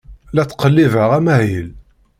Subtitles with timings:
[0.33, 1.69] La ttqellibeɣ amahil.